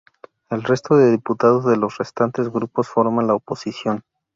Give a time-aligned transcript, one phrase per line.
[0.49, 4.01] El resto de diputados de los restantes grupos forman la oposición.